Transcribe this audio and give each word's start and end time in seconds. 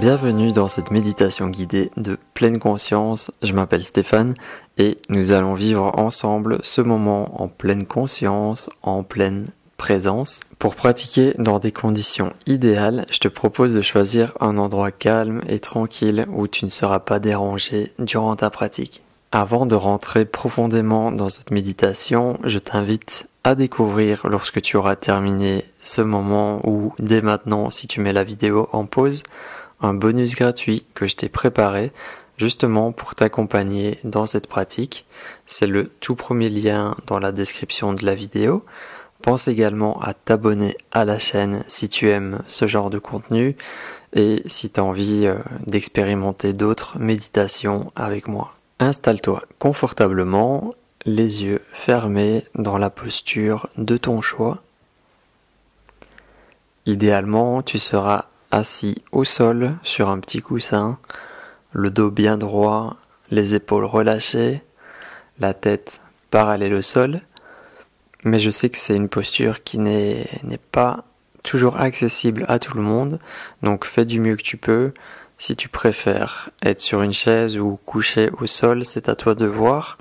Bienvenue 0.00 0.52
dans 0.52 0.66
cette 0.66 0.90
méditation 0.90 1.46
guidée 1.46 1.92
de 1.96 2.18
pleine 2.34 2.58
conscience. 2.58 3.30
Je 3.42 3.52
m'appelle 3.52 3.84
Stéphane 3.84 4.34
et 4.76 4.96
nous 5.08 5.32
allons 5.32 5.54
vivre 5.54 5.96
ensemble 5.96 6.58
ce 6.64 6.80
moment 6.80 7.40
en 7.40 7.46
pleine 7.46 7.86
conscience, 7.86 8.70
en 8.82 9.04
pleine 9.04 9.46
présence. 9.76 10.40
Pour 10.58 10.74
pratiquer 10.74 11.34
dans 11.38 11.60
des 11.60 11.70
conditions 11.70 12.32
idéales, 12.46 13.06
je 13.12 13.20
te 13.20 13.28
propose 13.28 13.74
de 13.74 13.82
choisir 13.82 14.32
un 14.40 14.58
endroit 14.58 14.90
calme 14.90 15.42
et 15.46 15.60
tranquille 15.60 16.26
où 16.28 16.48
tu 16.48 16.64
ne 16.64 16.70
seras 16.70 16.98
pas 16.98 17.20
dérangé 17.20 17.92
durant 18.00 18.34
ta 18.34 18.50
pratique. 18.50 19.00
Avant 19.30 19.64
de 19.64 19.76
rentrer 19.76 20.24
profondément 20.24 21.12
dans 21.12 21.28
cette 21.28 21.52
méditation, 21.52 22.38
je 22.42 22.58
t'invite 22.58 23.28
à 23.44 23.54
découvrir 23.54 24.26
lorsque 24.26 24.60
tu 24.60 24.76
auras 24.76 24.96
terminé 24.96 25.64
ce 25.82 26.00
moment 26.00 26.60
ou 26.64 26.92
dès 26.98 27.20
maintenant 27.20 27.70
si 27.70 27.86
tu 27.86 28.00
mets 28.00 28.12
la 28.12 28.24
vidéo 28.24 28.68
en 28.72 28.86
pause 28.86 29.22
un 29.84 29.94
bonus 29.94 30.34
gratuit 30.34 30.84
que 30.94 31.06
je 31.06 31.16
t'ai 31.16 31.28
préparé 31.28 31.92
justement 32.36 32.92
pour 32.92 33.14
t'accompagner 33.14 33.98
dans 34.02 34.26
cette 34.26 34.46
pratique. 34.46 35.06
C'est 35.46 35.66
le 35.66 35.88
tout 36.00 36.16
premier 36.16 36.48
lien 36.48 36.96
dans 37.06 37.18
la 37.18 37.32
description 37.32 37.92
de 37.92 38.04
la 38.04 38.14
vidéo. 38.14 38.64
Pense 39.22 39.48
également 39.48 40.00
à 40.00 40.14
t'abonner 40.14 40.76
à 40.90 41.04
la 41.04 41.18
chaîne 41.18 41.64
si 41.68 41.88
tu 41.88 42.08
aimes 42.08 42.40
ce 42.46 42.66
genre 42.66 42.90
de 42.90 42.98
contenu 42.98 43.56
et 44.14 44.42
si 44.46 44.70
tu 44.70 44.80
as 44.80 44.84
envie 44.84 45.26
euh, 45.26 45.36
d'expérimenter 45.66 46.52
d'autres 46.52 46.98
méditations 46.98 47.86
avec 47.96 48.28
moi. 48.28 48.54
Installe-toi 48.80 49.44
confortablement, 49.58 50.74
les 51.06 51.44
yeux 51.44 51.62
fermés 51.72 52.44
dans 52.54 52.78
la 52.78 52.90
posture 52.90 53.68
de 53.78 53.96
ton 53.96 54.20
choix. 54.20 54.62
Idéalement, 56.86 57.62
tu 57.62 57.78
seras 57.78 58.26
assis 58.54 59.02
au 59.12 59.24
sol 59.24 59.76
sur 59.82 60.08
un 60.08 60.18
petit 60.20 60.40
coussin, 60.40 60.98
le 61.72 61.90
dos 61.90 62.10
bien 62.10 62.38
droit, 62.38 62.96
les 63.30 63.54
épaules 63.54 63.84
relâchées, 63.84 64.62
la 65.40 65.54
tête 65.54 66.00
parallèle 66.30 66.74
au 66.74 66.82
sol. 66.82 67.20
Mais 68.22 68.38
je 68.38 68.50
sais 68.50 68.70
que 68.70 68.78
c'est 68.78 68.96
une 68.96 69.08
posture 69.08 69.62
qui 69.64 69.78
n'est 69.78 70.28
pas 70.72 71.04
toujours 71.42 71.78
accessible 71.80 72.46
à 72.48 72.58
tout 72.58 72.76
le 72.76 72.82
monde, 72.82 73.18
donc 73.62 73.84
fais 73.84 74.04
du 74.04 74.20
mieux 74.20 74.36
que 74.36 74.42
tu 74.42 74.56
peux. 74.56 74.92
Si 75.36 75.56
tu 75.56 75.68
préfères 75.68 76.50
être 76.64 76.80
sur 76.80 77.02
une 77.02 77.12
chaise 77.12 77.58
ou 77.58 77.78
couché 77.84 78.30
au 78.40 78.46
sol, 78.46 78.84
c'est 78.84 79.08
à 79.08 79.16
toi 79.16 79.34
de 79.34 79.46
voir. 79.46 79.98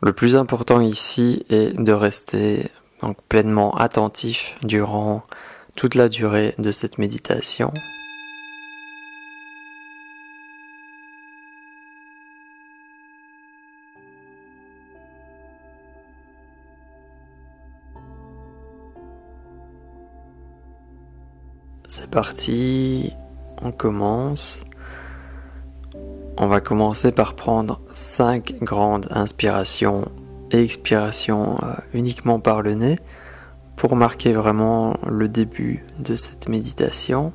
Le 0.00 0.12
plus 0.12 0.36
important 0.36 0.80
ici 0.80 1.44
est 1.48 1.78
de 1.78 1.92
rester 1.92 2.70
pleinement 3.28 3.76
attentif 3.76 4.54
durant 4.62 5.22
toute 5.76 5.94
la 5.94 6.08
durée 6.08 6.54
de 6.58 6.70
cette 6.70 6.98
méditation. 6.98 7.72
C'est 21.86 22.10
parti, 22.10 23.12
on 23.62 23.70
commence. 23.70 24.64
On 26.36 26.48
va 26.48 26.60
commencer 26.60 27.12
par 27.12 27.36
prendre 27.36 27.80
5 27.92 28.56
grandes 28.62 29.06
inspirations 29.10 30.10
et 30.50 30.62
expirations 30.62 31.56
euh, 31.62 31.74
uniquement 31.92 32.40
par 32.40 32.62
le 32.62 32.74
nez 32.74 32.98
pour 33.76 33.96
marquer 33.96 34.32
vraiment 34.32 34.96
le 35.06 35.28
début 35.28 35.84
de 35.98 36.14
cette 36.14 36.48
méditation. 36.48 37.32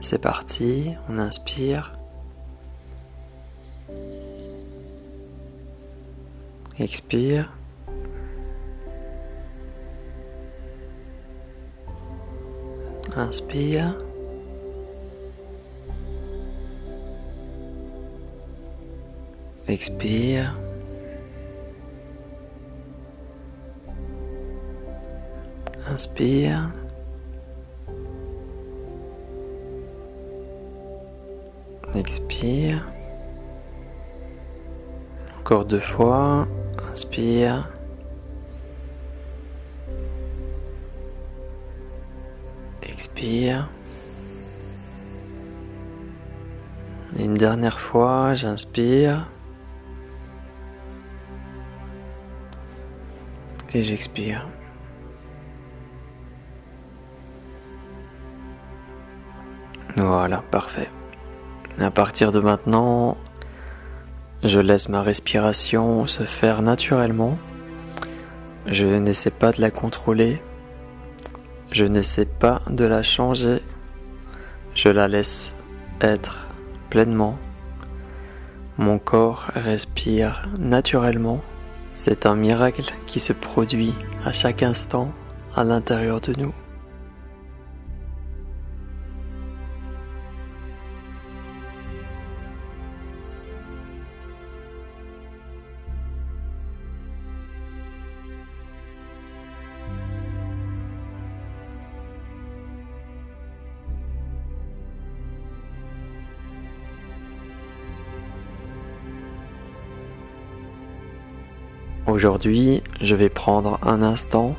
C'est 0.00 0.20
parti, 0.20 0.94
on 1.08 1.18
inspire. 1.18 1.92
Expire. 6.78 7.52
Inspire. 13.16 13.96
Expire. 19.68 20.54
Inspire. 25.88 26.72
Expire. 31.94 32.84
Encore 35.38 35.64
deux 35.64 35.80
fois. 35.80 36.48
Inspire. 36.92 37.70
Expire. 42.82 43.68
Une 47.18 47.34
dernière 47.34 47.78
fois, 47.78 48.34
j'inspire. 48.34 49.28
Et 53.72 53.82
j'expire. 53.82 54.46
Voilà, 59.96 60.42
parfait. 60.50 60.90
À 61.78 61.90
partir 61.90 62.30
de 62.30 62.40
maintenant, 62.40 63.16
je 64.42 64.60
laisse 64.60 64.90
ma 64.90 65.00
respiration 65.00 66.06
se 66.06 66.24
faire 66.24 66.60
naturellement. 66.60 67.38
Je 68.66 68.86
n'essaie 68.86 69.30
pas 69.30 69.52
de 69.52 69.60
la 69.62 69.70
contrôler. 69.70 70.42
Je 71.72 71.86
n'essaie 71.86 72.26
pas 72.26 72.60
de 72.68 72.84
la 72.84 73.02
changer. 73.02 73.60
Je 74.74 74.90
la 74.90 75.08
laisse 75.08 75.54
être 76.02 76.46
pleinement. 76.90 77.38
Mon 78.76 78.98
corps 78.98 79.46
respire 79.54 80.46
naturellement. 80.60 81.40
C'est 81.94 82.26
un 82.26 82.34
miracle 82.34 82.92
qui 83.06 83.18
se 83.18 83.32
produit 83.32 83.94
à 84.26 84.32
chaque 84.32 84.62
instant 84.62 85.10
à 85.54 85.64
l'intérieur 85.64 86.20
de 86.20 86.34
nous. 86.38 86.52
Aujourd'hui, 112.06 112.84
je 113.00 113.16
vais 113.16 113.28
prendre 113.28 113.80
un 113.82 114.00
instant 114.00 114.54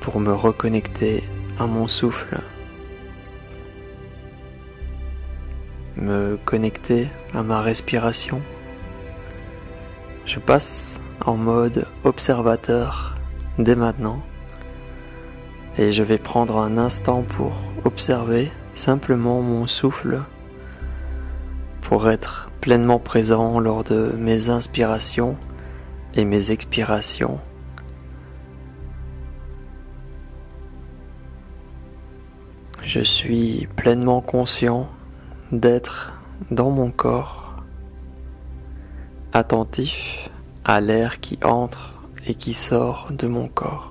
pour 0.00 0.20
me 0.20 0.34
reconnecter 0.34 1.24
à 1.58 1.66
mon 1.66 1.88
souffle, 1.88 2.42
me 5.96 6.38
connecter 6.44 7.08
à 7.32 7.42
ma 7.42 7.62
respiration. 7.62 8.42
Je 10.26 10.38
passe 10.40 11.00
en 11.24 11.38
mode 11.38 11.86
observateur 12.04 13.14
dès 13.58 13.76
maintenant. 13.76 14.22
Et 15.78 15.92
je 15.92 16.02
vais 16.02 16.18
prendre 16.18 16.58
un 16.58 16.76
instant 16.76 17.22
pour 17.22 17.52
observer 17.84 18.50
simplement 18.74 19.40
mon 19.40 19.66
souffle 19.66 20.20
pour 21.80 22.10
être 22.10 22.50
pleinement 22.60 22.98
présent 22.98 23.58
lors 23.58 23.84
de 23.84 24.12
mes 24.18 24.50
inspirations 24.50 25.38
et 26.14 26.24
mes 26.24 26.50
expirations. 26.50 27.38
Je 32.82 33.00
suis 33.00 33.68
pleinement 33.76 34.20
conscient 34.20 34.88
d'être 35.52 36.12
dans 36.50 36.70
mon 36.70 36.90
corps, 36.90 37.62
attentif 39.32 40.30
à 40.64 40.80
l'air 40.80 41.20
qui 41.20 41.38
entre 41.44 42.00
et 42.26 42.34
qui 42.34 42.54
sort 42.54 43.08
de 43.12 43.26
mon 43.26 43.48
corps. 43.48 43.89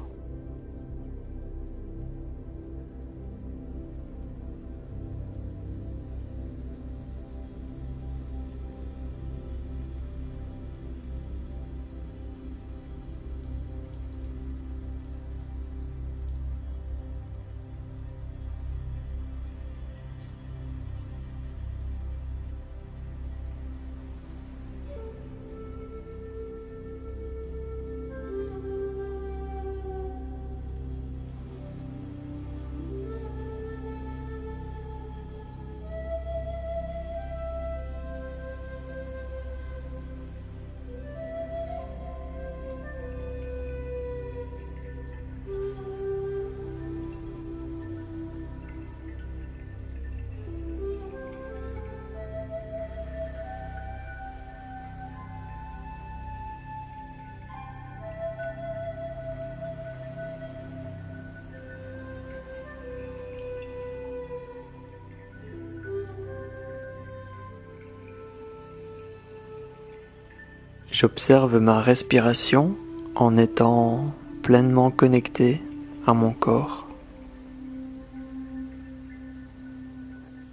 J'observe 71.02 71.60
ma 71.60 71.80
respiration 71.80 72.76
en 73.16 73.38
étant 73.38 74.14
pleinement 74.44 74.92
connecté 74.92 75.64
à 76.06 76.14
mon 76.14 76.34
corps. 76.34 76.86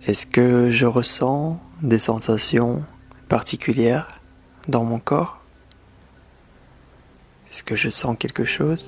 Est-ce 0.06 0.25
que 0.25 0.70
je 0.70 0.87
ressens 0.87 1.58
des 1.82 1.98
sensations 1.98 2.84
particulières 3.28 4.20
dans 4.69 4.84
mon 4.84 5.00
corps? 5.00 5.40
Est-ce 7.50 7.64
que 7.64 7.75
je 7.75 7.90
sens 7.90 8.14
quelque 8.16 8.44
chose? 8.44 8.87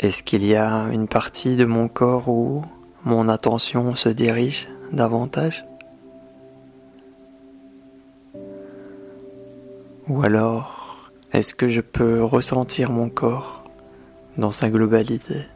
Est-ce 0.00 0.22
qu'il 0.22 0.44
y 0.44 0.54
a 0.54 0.88
une 0.92 1.08
partie 1.08 1.56
de 1.56 1.64
mon 1.64 1.88
corps 1.88 2.28
où 2.28 2.62
mon 3.06 3.30
attention 3.30 3.96
se 3.96 4.10
dirige 4.10 4.68
davantage? 4.92 5.64
Ou 10.14 10.22
alors, 10.22 11.10
est-ce 11.32 11.56
que 11.56 11.66
je 11.66 11.80
peux 11.80 12.22
ressentir 12.22 12.92
mon 12.92 13.08
corps 13.10 13.64
dans 14.36 14.52
sa 14.52 14.70
globalité? 14.70 15.48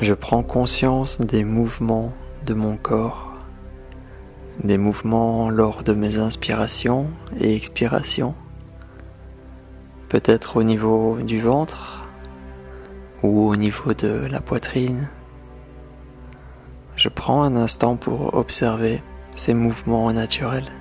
Je 0.00 0.14
prends 0.14 0.42
conscience 0.42 1.20
des 1.20 1.44
mouvements 1.44 2.14
de 2.46 2.54
mon 2.54 2.78
corps, 2.78 3.34
des 4.64 4.78
mouvements 4.78 5.50
lors 5.50 5.82
de 5.82 5.92
mes 5.92 6.16
inspirations 6.16 7.10
et 7.38 7.54
expirations, 7.54 8.34
peut-être 10.08 10.56
au 10.56 10.62
niveau 10.62 11.18
du 11.20 11.38
ventre 11.38 12.08
ou 13.22 13.46
au 13.46 13.56
niveau 13.56 13.92
de 13.92 14.26
la 14.30 14.40
poitrine. 14.40 15.10
Je 16.96 17.10
prends 17.10 17.44
un 17.44 17.54
instant 17.54 17.96
pour 17.96 18.32
observer 18.32 19.02
ces 19.34 19.52
mouvements 19.52 20.10
naturels. 20.14 20.72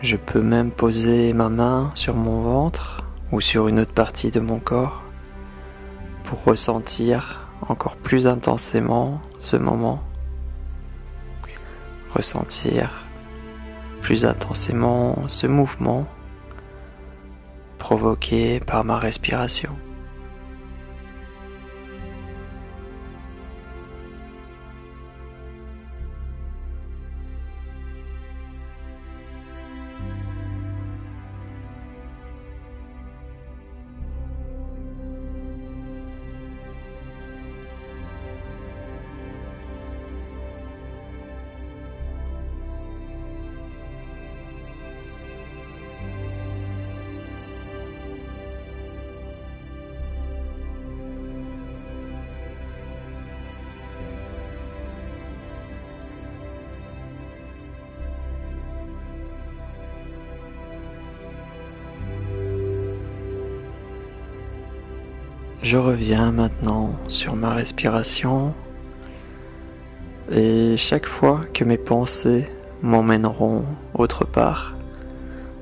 Je 0.00 0.16
peux 0.16 0.42
même 0.42 0.70
poser 0.70 1.32
ma 1.32 1.48
main 1.48 1.90
sur 1.94 2.14
mon 2.14 2.40
ventre 2.42 3.04
ou 3.32 3.40
sur 3.40 3.66
une 3.66 3.80
autre 3.80 3.92
partie 3.92 4.30
de 4.30 4.38
mon 4.38 4.60
corps 4.60 5.02
pour 6.22 6.44
ressentir 6.44 7.48
encore 7.68 7.96
plus 7.96 8.28
intensément 8.28 9.20
ce 9.40 9.56
moment. 9.56 10.00
Ressentir 12.14 13.08
plus 14.00 14.24
intensément 14.24 15.16
ce 15.26 15.48
mouvement 15.48 16.06
provoqué 17.78 18.60
par 18.60 18.84
ma 18.84 18.98
respiration. 18.98 19.76
Je 65.62 65.76
reviens 65.76 66.30
maintenant 66.30 66.94
sur 67.08 67.34
ma 67.34 67.52
respiration 67.52 68.54
et 70.30 70.76
chaque 70.76 71.06
fois 71.06 71.40
que 71.52 71.64
mes 71.64 71.78
pensées 71.78 72.44
m'emmèneront 72.80 73.64
autre 73.94 74.24
part, 74.24 74.76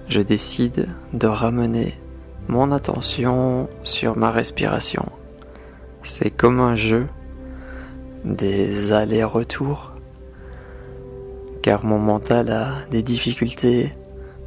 je 0.08 0.20
décide 0.20 0.88
de 1.14 1.26
ramener 1.26 1.94
mon 2.46 2.72
attention 2.72 3.68
sur 3.84 4.18
ma 4.18 4.30
respiration. 4.30 5.06
C'est 6.02 6.30
comme 6.30 6.60
un 6.60 6.74
jeu, 6.74 7.06
des 8.24 8.92
allers-retours, 8.92 9.92
car 11.62 11.84
mon 11.84 11.98
mental 11.98 12.50
a 12.50 12.72
des 12.90 13.02
difficultés 13.02 13.92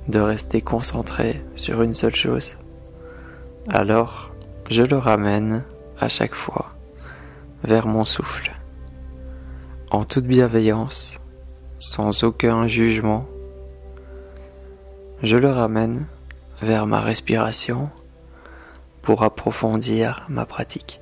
de 0.08 0.20
rester 0.20 0.62
concentré 0.62 1.42
sur 1.56 1.82
une 1.82 1.94
seule 1.94 2.16
chose. 2.16 2.58
Alors, 3.68 4.29
je 4.70 4.84
le 4.84 4.98
ramène 4.98 5.64
à 6.00 6.08
chaque 6.08 6.36
fois 6.36 6.70
vers 7.64 7.88
mon 7.88 8.06
souffle, 8.06 8.52
en 9.90 10.04
toute 10.04 10.26
bienveillance, 10.26 11.16
sans 11.80 12.24
aucun 12.24 12.68
jugement. 12.68 13.26
Je 15.24 15.38
le 15.38 15.50
ramène 15.50 16.06
vers 16.62 16.86
ma 16.86 17.02
respiration 17.02 17.90
pour 19.02 19.24
approfondir 19.24 20.26
ma 20.30 20.46
pratique. 20.46 21.02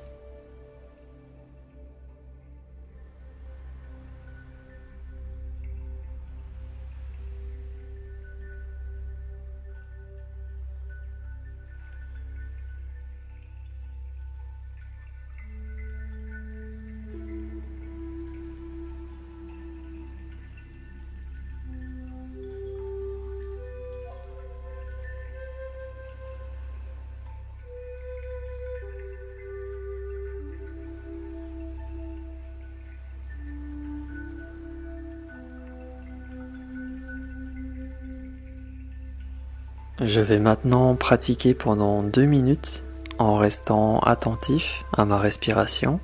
Je 40.00 40.20
vais 40.20 40.38
maintenant 40.38 40.94
pratiquer 40.94 41.54
pendant 41.54 42.00
deux 42.00 42.24
minutes 42.24 42.84
en 43.18 43.34
restant 43.34 43.98
attentif 43.98 44.84
à 44.96 45.04
ma 45.04 45.18
respiration, 45.18 45.98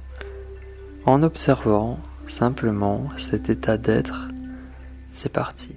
en 1.06 1.22
observant 1.22 2.00
simplement 2.26 3.06
cet 3.16 3.50
état 3.50 3.76
d'être. 3.76 4.28
C'est 5.12 5.32
parti. 5.32 5.76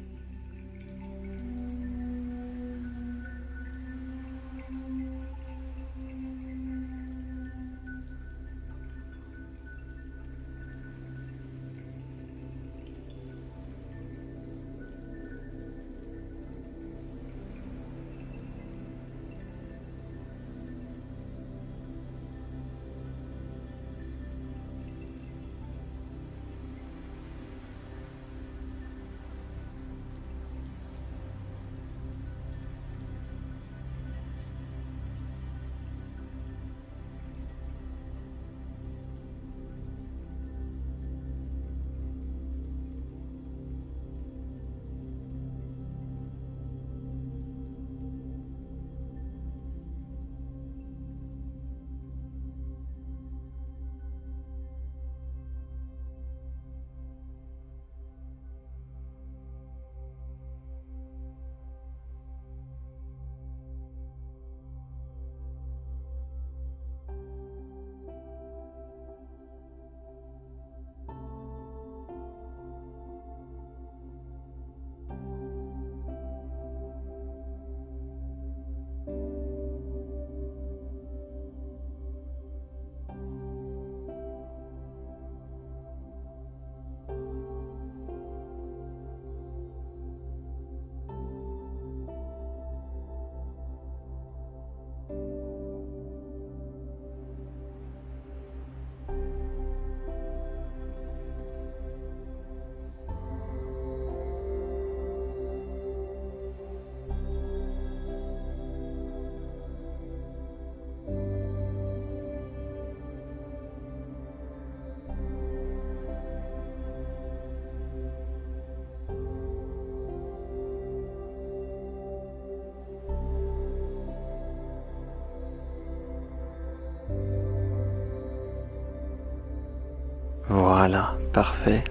Parfait. 131.38 131.84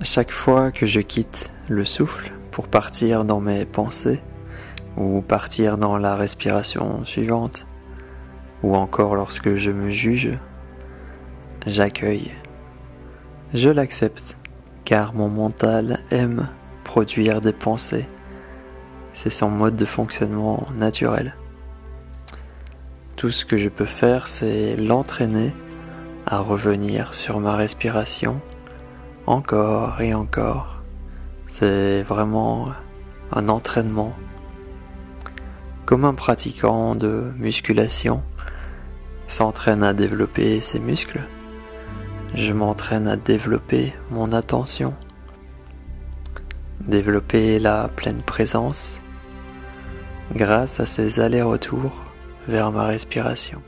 Chaque 0.00 0.30
fois 0.30 0.70
que 0.70 0.86
je 0.86 1.00
quitte 1.00 1.52
le 1.68 1.84
souffle 1.84 2.32
pour 2.50 2.66
partir 2.66 3.26
dans 3.26 3.40
mes 3.40 3.66
pensées, 3.66 4.22
ou 4.96 5.20
partir 5.20 5.76
dans 5.76 5.98
la 5.98 6.16
respiration 6.16 7.04
suivante, 7.04 7.66
ou 8.62 8.74
encore 8.74 9.16
lorsque 9.16 9.56
je 9.56 9.70
me 9.70 9.90
juge, 9.90 10.30
j'accueille. 11.66 12.32
Je 13.52 13.68
l'accepte, 13.68 14.38
car 14.86 15.12
mon 15.12 15.28
mental 15.28 16.00
aime 16.10 16.48
produire 16.84 17.42
des 17.42 17.52
pensées. 17.52 18.06
C'est 19.12 19.28
son 19.28 19.50
mode 19.50 19.76
de 19.76 19.84
fonctionnement 19.84 20.64
naturel. 20.74 21.34
Tout 23.16 23.30
ce 23.30 23.44
que 23.44 23.58
je 23.58 23.68
peux 23.68 23.84
faire, 23.84 24.26
c'est 24.26 24.76
l'entraîner 24.76 25.52
à 26.26 26.40
revenir 26.40 27.14
sur 27.14 27.38
ma 27.38 27.54
respiration 27.54 28.40
encore 29.26 30.00
et 30.00 30.12
encore. 30.12 30.82
C'est 31.52 32.02
vraiment 32.02 32.66
un 33.32 33.48
entraînement. 33.48 34.12
Comme 35.84 36.04
un 36.04 36.14
pratiquant 36.14 36.94
de 36.94 37.32
musculation 37.38 38.22
s'entraîne 39.28 39.82
à 39.82 39.92
développer 39.92 40.60
ses 40.60 40.80
muscles, 40.80 41.20
je 42.34 42.52
m'entraîne 42.52 43.06
à 43.06 43.16
développer 43.16 43.94
mon 44.10 44.32
attention, 44.32 44.94
développer 46.80 47.60
la 47.60 47.88
pleine 47.88 48.22
présence 48.22 49.00
grâce 50.34 50.80
à 50.80 50.86
ces 50.86 51.20
allers-retours 51.20 52.04
vers 52.48 52.72
ma 52.72 52.84
respiration. 52.86 53.62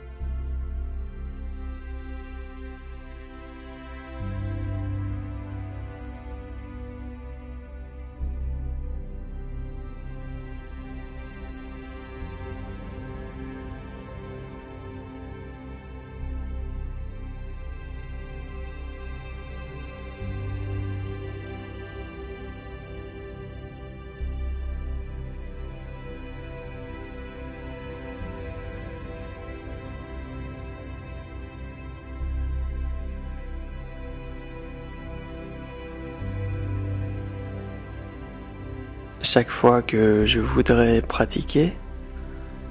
Chaque 39.31 39.51
fois 39.51 39.83
que 39.83 40.25
je 40.25 40.39
voudrais 40.39 41.03
pratiquer, 41.03 41.77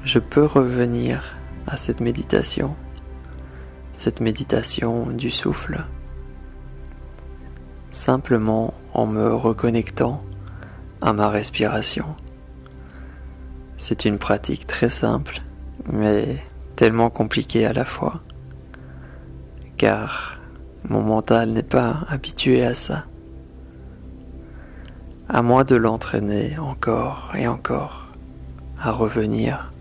je 0.03 0.19
peux 0.19 0.45
revenir 0.45 1.39
à 1.69 1.77
cette 1.77 2.01
méditation, 2.01 2.75
cette 3.93 4.21
méditation 4.21 5.07
du 5.07 5.31
souffle, 5.31 5.85
simplement 7.91 8.75
en 8.93 9.07
me 9.07 9.33
reconnectant 9.33 10.19
à 11.01 11.13
ma 11.13 11.29
respiration. 11.29 12.17
C'est 13.77 14.05
une 14.05 14.19
pratique 14.19 14.67
très 14.67 14.91
simple, 14.91 15.43
mais 15.89 16.39
tellement 16.75 17.09
compliquée 17.09 17.67
à 17.67 17.73
la 17.73 17.85
fois, 17.85 18.21
car 19.77 20.41
mon 20.89 21.03
mental 21.03 21.51
n'est 21.51 21.63
pas 21.63 22.05
habitué 22.09 22.65
à 22.65 22.75
ça. 22.75 23.05
À 25.31 25.43
moi 25.43 25.63
de 25.63 25.77
l'entraîner 25.77 26.57
encore 26.59 27.33
et 27.37 27.47
encore 27.47 28.09
à 28.81 28.93
revenir 28.93 29.73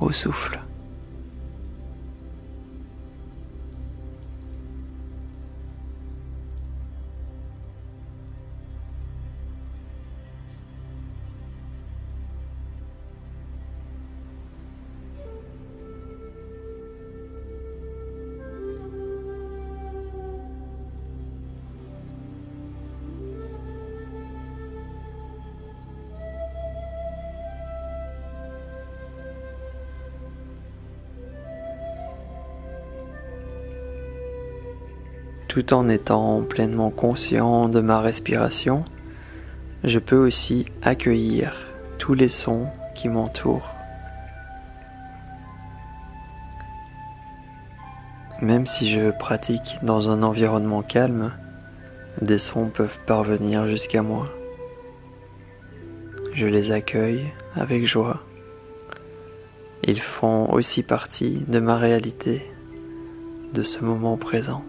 au 0.00 0.10
souffle. 0.10 0.58
Tout 35.58 35.74
en 35.74 35.88
étant 35.88 36.40
pleinement 36.44 36.90
conscient 36.90 37.68
de 37.68 37.80
ma 37.80 38.00
respiration, 38.00 38.84
je 39.82 39.98
peux 39.98 40.16
aussi 40.16 40.66
accueillir 40.82 41.52
tous 41.98 42.14
les 42.14 42.28
sons 42.28 42.68
qui 42.94 43.08
m'entourent. 43.08 43.74
Même 48.40 48.68
si 48.68 48.88
je 48.88 49.10
pratique 49.10 49.78
dans 49.82 50.10
un 50.10 50.22
environnement 50.22 50.82
calme, 50.82 51.32
des 52.22 52.38
sons 52.38 52.68
peuvent 52.68 53.00
parvenir 53.04 53.66
jusqu'à 53.66 54.02
moi. 54.02 54.26
Je 56.34 56.46
les 56.46 56.70
accueille 56.70 57.32
avec 57.56 57.84
joie. 57.84 58.22
Ils 59.82 60.00
font 60.00 60.52
aussi 60.52 60.84
partie 60.84 61.44
de 61.48 61.58
ma 61.58 61.76
réalité, 61.78 62.48
de 63.54 63.64
ce 63.64 63.84
moment 63.84 64.16
présent. 64.16 64.62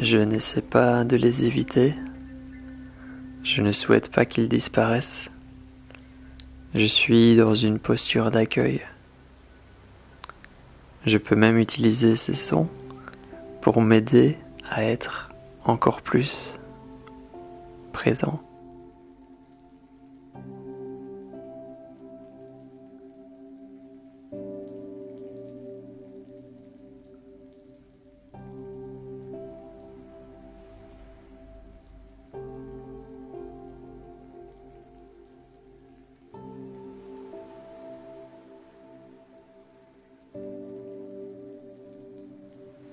Je 0.00 0.16
n'essaie 0.16 0.62
pas 0.62 1.04
de 1.04 1.16
les 1.16 1.44
éviter. 1.44 1.94
Je 3.42 3.60
ne 3.60 3.72
souhaite 3.72 4.10
pas 4.10 4.24
qu'ils 4.24 4.48
disparaissent. 4.48 5.30
Je 6.74 6.86
suis 6.86 7.36
dans 7.36 7.52
une 7.52 7.78
posture 7.78 8.30
d'accueil. 8.30 8.80
Je 11.04 11.18
peux 11.18 11.36
même 11.36 11.58
utiliser 11.58 12.16
ces 12.16 12.34
sons 12.34 12.68
pour 13.60 13.82
m'aider 13.82 14.38
à 14.70 14.82
être 14.82 15.30
encore 15.64 16.00
plus 16.00 16.58
présent. 17.92 18.40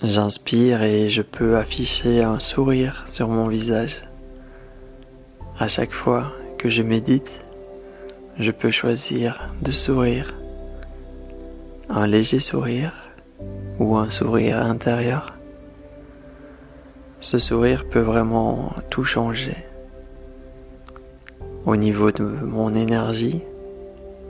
J'inspire 0.01 0.81
et 0.81 1.09
je 1.09 1.21
peux 1.21 1.57
afficher 1.57 2.23
un 2.23 2.39
sourire 2.39 3.03
sur 3.05 3.27
mon 3.27 3.49
visage. 3.49 4.01
À 5.57 5.67
chaque 5.67 5.91
fois 5.91 6.31
que 6.57 6.69
je 6.69 6.81
médite, 6.83 7.45
je 8.37 8.51
peux 8.51 8.71
choisir 8.71 9.45
de 9.61 9.71
sourire. 9.71 10.35
Un 11.89 12.07
léger 12.07 12.39
sourire 12.39 12.93
ou 13.77 13.97
un 13.97 14.07
sourire 14.07 14.61
intérieur. 14.61 15.35
Ce 17.19 17.37
sourire 17.37 17.85
peut 17.89 17.99
vraiment 17.99 18.71
tout 18.89 19.03
changer. 19.03 19.57
Au 21.65 21.75
niveau 21.75 22.11
de 22.11 22.23
mon 22.23 22.73
énergie, 22.73 23.41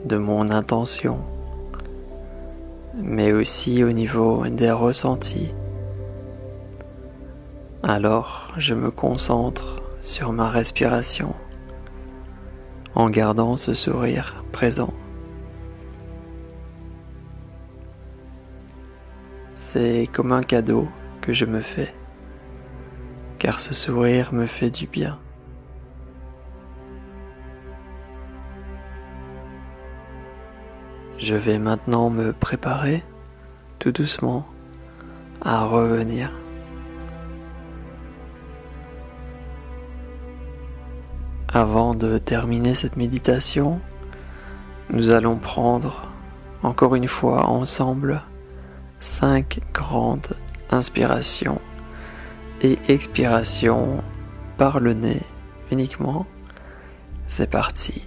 de 0.04 0.16
mon 0.16 0.50
intention, 0.50 1.20
mais 2.96 3.30
aussi 3.30 3.84
au 3.84 3.92
niveau 3.92 4.44
des 4.48 4.72
ressentis 4.72 5.50
alors 7.82 8.52
je 8.58 8.74
me 8.74 8.90
concentre 8.90 9.82
sur 10.00 10.32
ma 10.32 10.50
respiration 10.50 11.34
en 12.94 13.08
gardant 13.08 13.56
ce 13.56 13.74
sourire 13.74 14.36
présent. 14.52 14.92
C'est 19.54 20.08
comme 20.12 20.32
un 20.32 20.42
cadeau 20.42 20.88
que 21.20 21.32
je 21.32 21.44
me 21.44 21.60
fais, 21.60 21.94
car 23.38 23.60
ce 23.60 23.72
sourire 23.72 24.32
me 24.32 24.46
fait 24.46 24.70
du 24.70 24.86
bien. 24.86 25.18
Je 31.18 31.34
vais 31.34 31.58
maintenant 31.58 32.10
me 32.10 32.32
préparer 32.32 33.04
tout 33.78 33.92
doucement 33.92 34.46
à 35.42 35.64
revenir 35.64 36.39
Avant 41.52 41.96
de 41.96 42.16
terminer 42.18 42.76
cette 42.76 42.96
méditation, 42.96 43.80
nous 44.88 45.10
allons 45.10 45.36
prendre 45.36 46.08
encore 46.62 46.94
une 46.94 47.08
fois 47.08 47.46
ensemble 47.46 48.22
cinq 49.00 49.58
grandes 49.74 50.28
inspirations 50.70 51.60
et 52.62 52.78
expirations 52.86 54.04
par 54.58 54.78
le 54.78 54.92
nez 54.92 55.22
uniquement. 55.72 56.24
C'est 57.26 57.50
parti. 57.50 58.06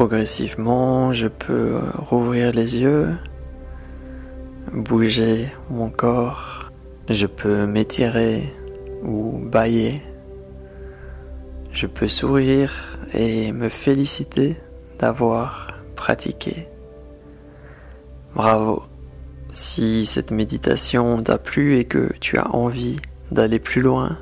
Progressivement, 0.00 1.12
je 1.12 1.28
peux 1.28 1.78
rouvrir 1.98 2.52
les 2.52 2.78
yeux, 2.78 3.14
bouger 4.72 5.52
mon 5.68 5.90
corps, 5.90 6.70
je 7.10 7.26
peux 7.26 7.66
m'étirer 7.66 8.50
ou 9.02 9.38
bailler, 9.44 10.00
je 11.70 11.86
peux 11.86 12.08
sourire 12.08 12.98
et 13.12 13.52
me 13.52 13.68
féliciter 13.68 14.56
d'avoir 14.98 15.66
pratiqué. 15.96 16.66
Bravo. 18.34 18.84
Si 19.52 20.06
cette 20.06 20.30
méditation 20.30 21.22
t'a 21.22 21.36
plu 21.36 21.76
et 21.76 21.84
que 21.84 22.10
tu 22.20 22.38
as 22.38 22.50
envie 22.54 22.96
d'aller 23.32 23.58
plus 23.58 23.82
loin 23.82 24.16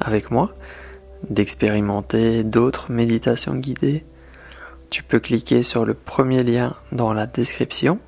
avec 0.00 0.30
moi, 0.30 0.54
d'expérimenter 1.28 2.44
d'autres 2.44 2.90
méditations 2.90 3.56
guidées, 3.56 4.06
tu 4.92 5.02
peux 5.02 5.20
cliquer 5.20 5.62
sur 5.62 5.86
le 5.86 5.94
premier 5.94 6.42
lien 6.42 6.76
dans 6.92 7.14
la 7.14 7.26
description 7.26 7.98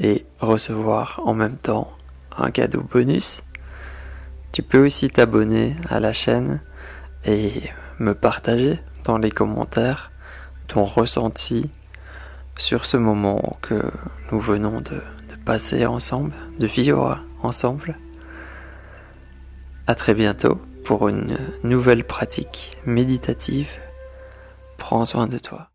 et 0.00 0.24
recevoir 0.40 1.20
en 1.22 1.34
même 1.34 1.56
temps 1.56 1.92
un 2.34 2.50
cadeau 2.50 2.80
bonus. 2.80 3.42
Tu 4.50 4.62
peux 4.62 4.86
aussi 4.86 5.10
t'abonner 5.10 5.76
à 5.90 6.00
la 6.00 6.14
chaîne 6.14 6.62
et 7.26 7.52
me 7.98 8.14
partager 8.14 8.80
dans 9.04 9.18
les 9.18 9.30
commentaires 9.30 10.10
ton 10.66 10.84
ressenti 10.84 11.68
sur 12.56 12.86
ce 12.86 12.96
moment 12.96 13.58
que 13.60 13.92
nous 14.32 14.40
venons 14.40 14.80
de, 14.80 15.02
passer 15.44 15.84
ensemble, 15.84 16.32
de 16.58 16.66
vivre 16.66 17.20
ensemble. 17.42 17.98
À 19.86 19.94
très 19.94 20.14
bientôt 20.14 20.58
pour 20.86 21.10
une 21.10 21.36
nouvelle 21.64 22.04
pratique 22.04 22.78
méditative. 22.86 23.74
Prends 24.78 25.04
soin 25.04 25.26
de 25.26 25.38
toi. 25.38 25.67